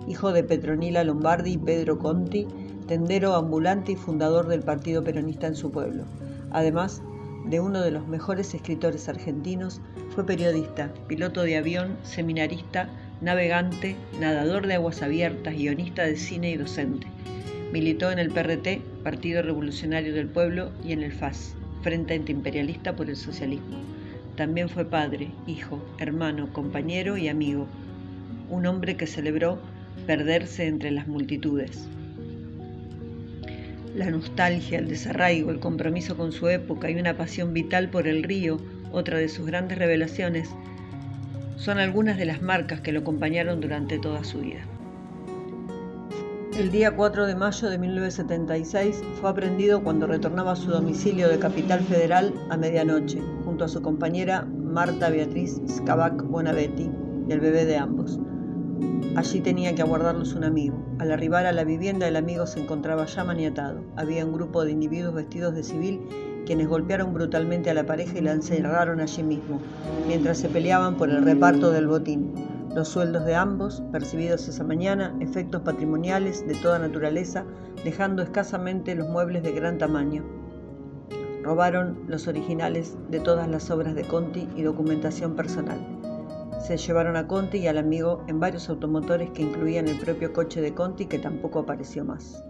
[0.08, 2.48] hijo de Petronila Lombardi y Pedro Conti,
[2.88, 6.06] tendero ambulante y fundador del Partido Peronista en su pueblo.
[6.50, 7.04] Además
[7.46, 9.82] de uno de los mejores escritores argentinos,
[10.16, 12.90] fue periodista, piloto de avión, seminarista,
[13.22, 17.06] navegante, nadador de aguas abiertas, guionista de cine y docente.
[17.72, 21.54] Militó en el PRT, Partido Revolucionario del Pueblo, y en el FAS,
[21.84, 23.97] Frente Antiimperialista por el Socialismo.
[24.38, 27.68] También fue padre, hijo, hermano, compañero y amigo.
[28.52, 29.60] Un hombre que celebró
[30.06, 31.88] perderse entre las multitudes.
[33.96, 38.22] La nostalgia, el desarraigo, el compromiso con su época y una pasión vital por el
[38.22, 38.60] río,
[38.92, 40.52] otra de sus grandes revelaciones,
[41.56, 44.62] son algunas de las marcas que lo acompañaron durante toda su vida.
[46.60, 51.40] El día 4 de mayo de 1976 fue aprendido cuando retornaba a su domicilio de
[51.40, 53.20] Capital Federal a medianoche,
[53.64, 56.90] a su compañera Marta Beatriz Scavac Bonavetti
[57.28, 58.20] y el bebé de ambos.
[59.16, 60.78] Allí tenía que aguardarlos un amigo.
[61.00, 63.82] Al arribar a la vivienda, el amigo se encontraba ya maniatado.
[63.96, 66.02] Había un grupo de individuos vestidos de civil
[66.46, 69.60] quienes golpearon brutalmente a la pareja y la encerraron allí mismo,
[70.08, 72.32] mientras se peleaban por el reparto del botín.
[72.74, 77.44] Los sueldos de ambos, percibidos esa mañana, efectos patrimoniales de toda naturaleza,
[77.84, 80.24] dejando escasamente los muebles de gran tamaño.
[81.48, 85.80] Robaron los originales de todas las obras de Conti y documentación personal.
[86.60, 90.60] Se llevaron a Conti y al amigo en varios automotores que incluían el propio coche
[90.60, 92.44] de Conti que tampoco apareció más.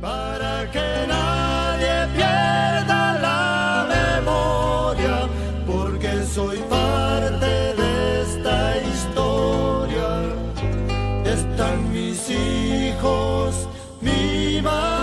[0.00, 5.28] Para que nadie pierda la memoria,
[5.66, 10.22] porque soy parte de esta historia.
[11.26, 13.68] Están mis hijos,
[14.00, 14.99] mi madre.